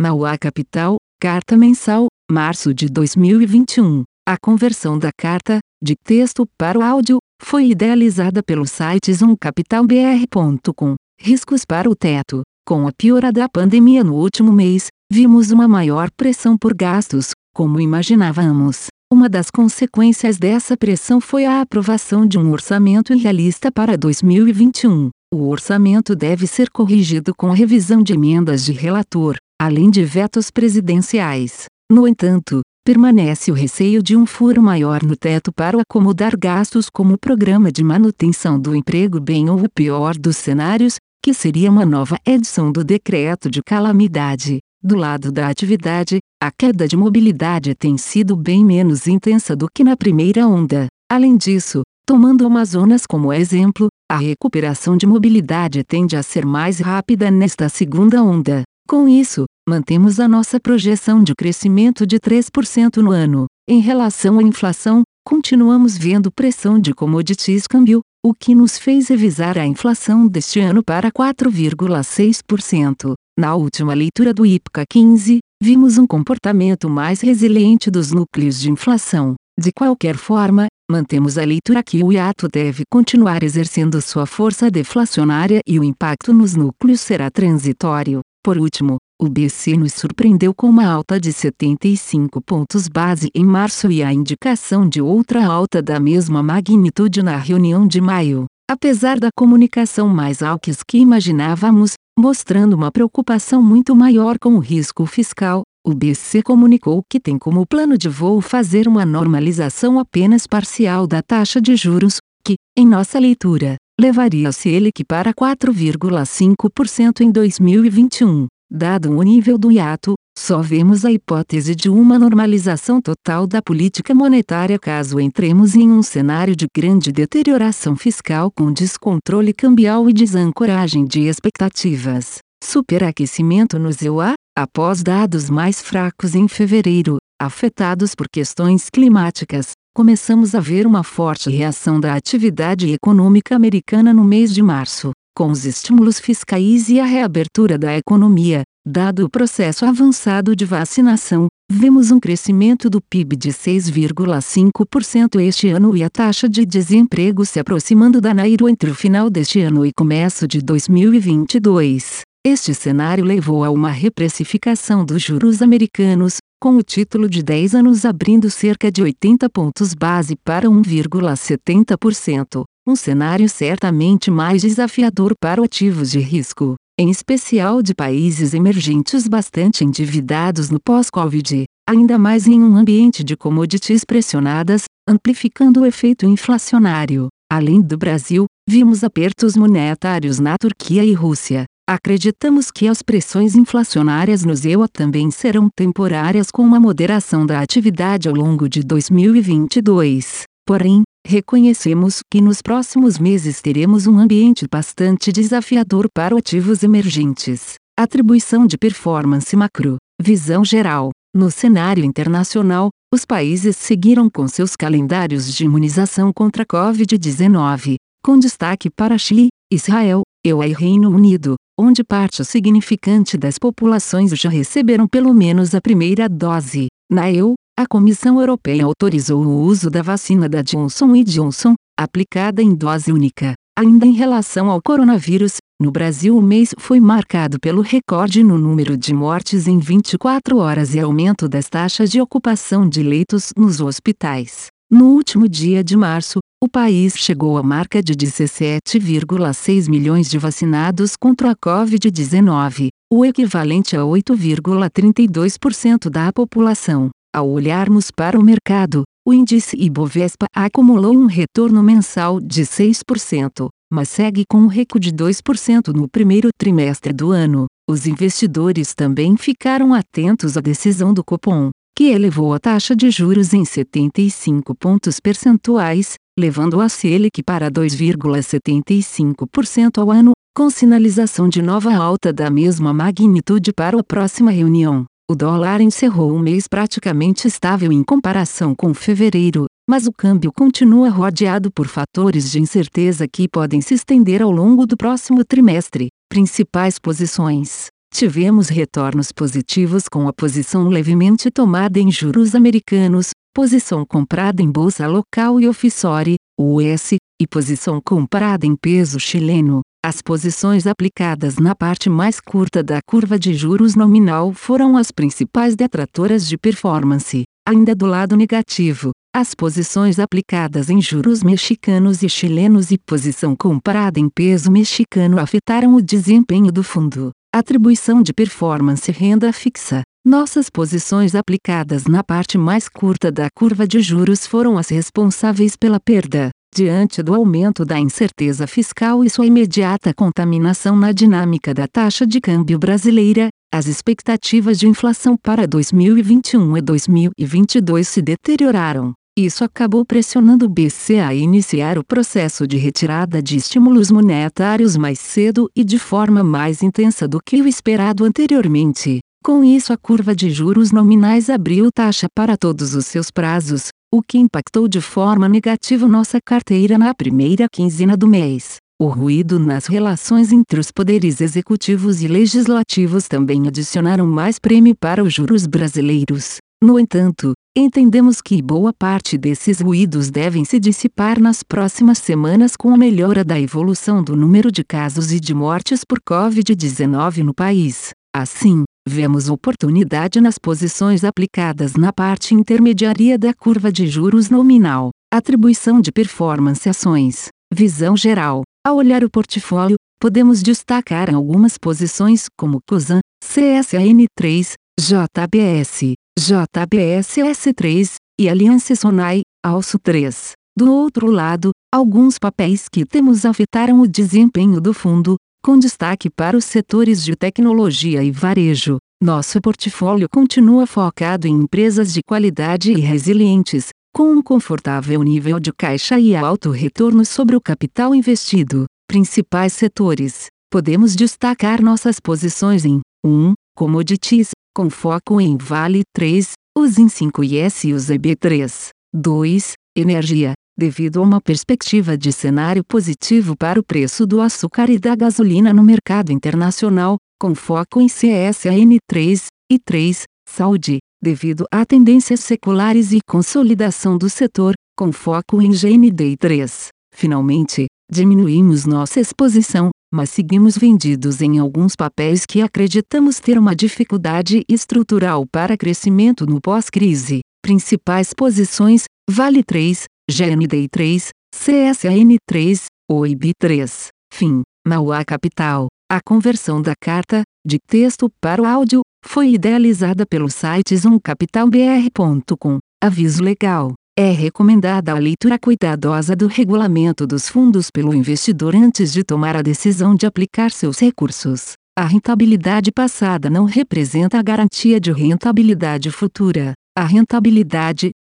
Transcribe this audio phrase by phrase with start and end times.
[0.00, 4.04] Mauá Capital, Carta Mensal, março de 2021.
[4.24, 10.94] A conversão da carta, de texto para o áudio, foi idealizada pelo site zoomcapitalbr.com.
[11.20, 12.42] Riscos para o teto.
[12.64, 17.80] Com a piora da pandemia no último mês, vimos uma maior pressão por gastos, como
[17.80, 18.86] imaginávamos.
[19.12, 25.10] Uma das consequências dessa pressão foi a aprovação de um orçamento irrealista para 2021.
[25.34, 31.66] O orçamento deve ser corrigido com revisão de emendas de relator, além de vetos presidenciais.
[31.90, 37.14] No entanto, permanece o receio de um furo maior no teto para acomodar gastos como
[37.14, 41.84] o programa de manutenção do emprego bem ou o pior dos cenários, que seria uma
[41.84, 44.58] nova edição do decreto de calamidade.
[44.82, 49.82] Do lado da atividade, a queda de mobilidade tem sido bem menos intensa do que
[49.82, 50.86] na primeira onda.
[51.10, 57.30] Além disso, tomando Amazonas como exemplo, a recuperação de mobilidade tende a ser mais rápida
[57.30, 58.62] nesta segunda onda.
[58.88, 63.44] Com isso, mantemos a nossa projeção de crescimento de 3% no ano.
[63.68, 69.58] Em relação à inflação, continuamos vendo pressão de commodities câmbio, o que nos fez revisar
[69.58, 73.12] a inflação deste ano para 4,6%.
[73.38, 79.34] Na última leitura do IPCA 15, vimos um comportamento mais resiliente dos núcleos de inflação.
[79.60, 85.60] De qualquer forma, mantemos a leitura que o hiato deve continuar exercendo sua força deflacionária
[85.66, 88.22] e o impacto nos núcleos será transitório.
[88.42, 93.90] Por último, o BC nos surpreendeu com uma alta de 75 pontos base em março
[93.90, 98.46] e a indicação de outra alta da mesma magnitude na reunião de maio.
[98.70, 105.04] Apesar da comunicação mais alques que imaginávamos, mostrando uma preocupação muito maior com o risco
[105.06, 111.06] fiscal, o BC comunicou que tem como plano de voo fazer uma normalização apenas parcial
[111.06, 118.46] da taxa de juros, que, em nossa leitura, levaria a Selic para 4,5% em 2021.
[118.70, 124.14] Dado o nível do hiato, só vemos a hipótese de uma normalização total da política
[124.14, 131.04] monetária caso entremos em um cenário de grande deterioração fiscal com descontrole cambial e desancoragem
[131.04, 132.38] de expectativas.
[132.62, 140.60] Superaquecimento no ZEUA, após dados mais fracos em fevereiro, afetados por questões climáticas, começamos a
[140.60, 146.20] ver uma forte reação da atividade econômica americana no mês de março com os estímulos
[146.20, 152.88] fiscais e a reabertura da economia, dado o processo avançado de vacinação, vemos um crescimento
[152.88, 158.68] do PIB de 6,5% este ano e a taxa de desemprego se aproximando da Nairo
[158.68, 162.20] entre o final deste ano e começo de 2022.
[162.46, 168.04] Este cenário levou a uma reprecificação dos juros americanos, com o título de 10 anos
[168.04, 176.10] abrindo cerca de 80 pontos base para 1,70%, um cenário certamente mais desafiador para ativos
[176.10, 182.76] de risco, em especial de países emergentes bastante endividados no pós-Covid, ainda mais em um
[182.76, 187.28] ambiente de commodities pressionadas, amplificando o efeito inflacionário.
[187.50, 194.44] Além do Brasil, vimos apertos monetários na Turquia e Rússia, Acreditamos que as pressões inflacionárias
[194.44, 200.42] no EUA também serão temporárias com uma moderação da atividade ao longo de 2022.
[200.66, 207.76] Porém, reconhecemos que nos próximos meses teremos um ambiente bastante desafiador para ativos emergentes.
[207.98, 209.96] Atribuição de performance macro.
[210.20, 211.08] Visão geral.
[211.34, 218.38] No cenário internacional, os países seguiram com seus calendários de imunização contra a Covid-19, com
[218.38, 225.06] destaque para Chile, Israel, EU e Reino Unido, onde parte significante das populações já receberam
[225.06, 226.88] pelo menos a primeira dose.
[227.10, 232.74] Na EU, a Comissão Europeia autorizou o uso da vacina da Johnson Johnson, aplicada em
[232.74, 233.54] dose única.
[233.78, 238.96] Ainda em relação ao coronavírus, no Brasil o mês foi marcado pelo recorde no número
[238.96, 244.66] de mortes em 24 horas e aumento das taxas de ocupação de leitos nos hospitais.
[244.90, 251.14] No último dia de março, o país chegou à marca de 17,6 milhões de vacinados
[251.14, 257.10] contra a Covid-19, o equivalente a 8,32% da população.
[257.32, 264.08] Ao olharmos para o mercado, o índice Ibovespa acumulou um retorno mensal de 6%, mas
[264.08, 267.66] segue com um recuo de 2% no primeiro trimestre do ano.
[267.88, 273.52] Os investidores também ficaram atentos à decisão do Copom, que elevou a taxa de juros
[273.52, 281.92] em 75 pontos percentuais, levando a Selic para 2,75% ao ano, com sinalização de nova
[281.92, 285.04] alta da mesma magnitude para a próxima reunião.
[285.28, 291.10] O dólar encerrou o mês praticamente estável em comparação com fevereiro, mas o câmbio continua
[291.10, 296.06] rodeado por fatores de incerteza que podem se estender ao longo do próximo trimestre.
[296.30, 304.62] Principais posições: tivemos retornos positivos com a posição levemente tomada em juros americanos, posição comprada
[304.62, 309.80] em bolsa local e offshore, US, e posição comprada em peso chileno.
[310.04, 315.74] As posições aplicadas na parte mais curta da curva de juros nominal foram as principais
[315.74, 317.42] detratoras de performance.
[317.68, 324.18] Ainda do lado negativo, as posições aplicadas em juros mexicanos e chilenos e posição comprada
[324.18, 327.30] em peso mexicano afetaram o desempenho do fundo.
[327.54, 330.02] Atribuição de performance renda fixa.
[330.28, 335.98] Nossas posições aplicadas na parte mais curta da curva de juros foram as responsáveis pela
[335.98, 336.50] perda.
[336.76, 342.42] Diante do aumento da incerteza fiscal e sua imediata contaminação na dinâmica da taxa de
[342.42, 349.14] câmbio brasileira, as expectativas de inflação para 2021 e 2022 se deterioraram.
[349.34, 355.20] Isso acabou pressionando o BC a iniciar o processo de retirada de estímulos monetários mais
[355.20, 359.20] cedo e de forma mais intensa do que o esperado anteriormente.
[359.44, 364.20] Com isso, a curva de juros nominais abriu taxa para todos os seus prazos, o
[364.20, 368.76] que impactou de forma negativa nossa carteira na primeira quinzena do mês.
[369.00, 375.22] O ruído nas relações entre os poderes executivos e legislativos também adicionaram mais prêmio para
[375.22, 376.56] os juros brasileiros.
[376.82, 382.92] No entanto, entendemos que boa parte desses ruídos devem se dissipar nas próximas semanas com
[382.92, 388.10] a melhora da evolução do número de casos e de mortes por Covid-19 no país.
[388.34, 396.00] Assim, vemos oportunidade nas posições aplicadas na parte intermediária da curva de juros nominal, atribuição
[396.00, 398.62] de performance ações, visão geral.
[398.86, 408.94] Ao olhar o portfólio, podemos destacar algumas posições como COSAN, CSAN3, JBS, JBSS3 e Aliança
[408.94, 410.52] Sonai, Alço 3.
[410.76, 416.56] Do outro lado, alguns papéis que temos afetaram o desempenho do fundo, com destaque para
[416.56, 418.98] os setores de tecnologia e varejo.
[419.22, 425.72] Nosso portfólio continua focado em empresas de qualidade e resilientes, com um confortável nível de
[425.72, 428.84] caixa e alto retorno sobre o capital investido.
[429.08, 433.54] Principais setores: podemos destacar nossas posições em 1.
[433.76, 438.88] Commodities, com foco em Vale 3, USIN 5 e SUZB 3.
[439.14, 439.72] 2.
[439.96, 445.16] Energia, devido a uma perspectiva de cenário positivo para o preço do açúcar e da
[445.16, 450.22] gasolina no mercado internacional, com foco em CSAN3, e 3.
[450.48, 456.88] Saúde, devido a tendências seculares e consolidação do setor, com foco em GND 3.
[457.12, 464.64] Finalmente, diminuímos nossa exposição, mas seguimos vendidos em alguns papéis que acreditamos ter uma dificuldade
[464.68, 467.40] estrutural para crescimento no pós-crise.
[467.62, 474.08] Principais posições: Vale 3, GND 3, CSAN 3, OIB 3.
[474.30, 474.60] Fim.
[474.86, 475.86] Mauá Capital.
[476.10, 482.78] A conversão da carta, de texto para o áudio, foi idealizada pelo site zoomcapitalbr.com.
[483.02, 483.94] Aviso legal.
[484.18, 489.62] É recomendada a leitura cuidadosa do regulamento dos fundos pelo investidor antes de tomar a
[489.62, 491.72] decisão de aplicar seus recursos.
[491.98, 496.74] A rentabilidade passada não representa a garantia de rentabilidade futura.
[496.94, 498.10] A rentabilidade,